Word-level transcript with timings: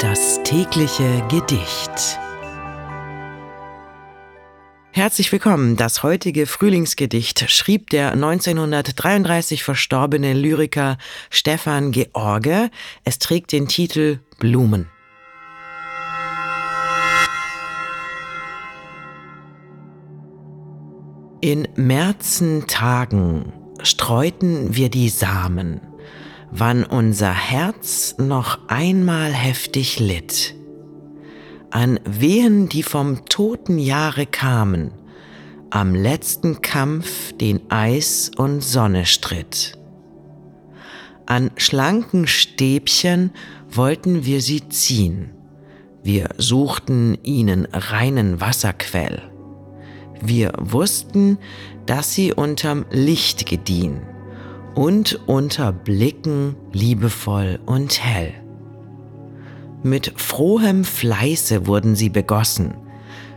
Das 0.00 0.40
tägliche 0.44 1.24
Gedicht. 1.28 2.20
Herzlich 4.92 5.32
willkommen. 5.32 5.74
Das 5.74 6.04
heutige 6.04 6.46
Frühlingsgedicht 6.46 7.50
schrieb 7.50 7.90
der 7.90 8.12
1933 8.12 9.64
verstorbene 9.64 10.34
Lyriker 10.34 10.98
Stefan 11.30 11.90
George. 11.90 12.70
Es 13.02 13.18
trägt 13.18 13.50
den 13.50 13.66
Titel 13.66 14.20
Blumen. 14.38 14.88
In 21.40 21.66
Märzentagen 21.74 23.52
streuten 23.82 24.76
wir 24.76 24.90
die 24.90 25.08
Samen, 25.08 25.80
wann 26.50 26.84
unser 26.84 27.32
Herz 27.32 28.16
noch 28.18 28.58
einmal 28.68 29.32
heftig 29.32 30.00
litt. 30.00 30.54
An 31.70 32.00
Wehen, 32.04 32.68
die 32.68 32.82
vom 32.82 33.26
toten 33.26 33.78
Jahre 33.78 34.26
kamen, 34.26 34.90
am 35.70 35.94
letzten 35.94 36.62
Kampf, 36.62 37.32
den 37.34 37.70
Eis 37.70 38.30
und 38.36 38.62
Sonne 38.62 39.04
stritt. 39.04 39.78
An 41.26 41.50
schlanken 41.56 42.26
Stäbchen 42.26 43.32
wollten 43.68 44.24
wir 44.24 44.40
sie 44.40 44.68
ziehen, 44.70 45.30
wir 46.02 46.30
suchten 46.38 47.18
ihnen 47.22 47.66
reinen 47.72 48.40
Wasserquell 48.40 49.20
wir 50.20 50.52
wussten, 50.58 51.38
dass 51.86 52.14
sie 52.14 52.32
unterm 52.32 52.84
Licht 52.90 53.46
gediehen 53.46 54.02
und 54.78 55.18
unter 55.26 55.72
Blicken 55.72 56.54
liebevoll 56.72 57.58
und 57.66 58.00
hell. 58.00 58.32
Mit 59.82 60.12
frohem 60.14 60.84
Fleiße 60.84 61.66
wurden 61.66 61.96
sie 61.96 62.10
begossen. 62.10 62.74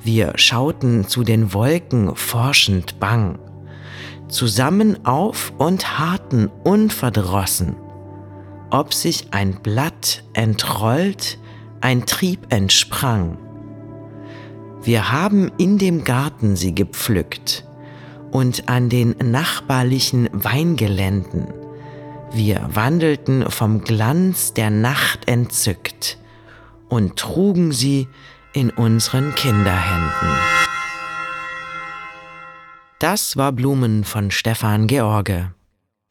Wir 0.00 0.34
schauten 0.36 1.08
zu 1.08 1.24
den 1.24 1.52
Wolken 1.52 2.14
forschend 2.14 3.00
bang, 3.00 3.40
zusammen 4.28 5.04
auf 5.04 5.52
und 5.58 5.98
harrten 5.98 6.48
unverdrossen, 6.62 7.74
ob 8.70 8.94
sich 8.94 9.26
ein 9.32 9.60
Blatt 9.60 10.22
entrollt, 10.34 11.40
ein 11.80 12.06
Trieb 12.06 12.46
entsprang 12.50 13.38
wir 14.84 15.10
haben 15.10 15.50
in 15.56 15.78
dem 15.78 16.04
Garten 16.04 16.56
sie 16.56 16.74
gepflückt 16.74 17.64
und 18.34 18.68
an 18.68 18.88
den 18.88 19.14
nachbarlichen 19.22 20.28
Weingeländen. 20.32 21.46
Wir 22.32 22.68
wandelten 22.72 23.48
vom 23.48 23.84
Glanz 23.84 24.52
der 24.52 24.70
Nacht 24.70 25.28
entzückt 25.28 26.18
und 26.88 27.14
trugen 27.16 27.70
sie 27.70 28.08
in 28.52 28.70
unseren 28.70 29.36
Kinderhänden. 29.36 30.28
Das 32.98 33.36
war 33.36 33.52
Blumen 33.52 34.02
von 34.02 34.32
Stefan 34.32 34.88
George. 34.88 35.52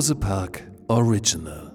Bose 0.00 0.14
Park 0.14 0.62
Original 0.88 1.69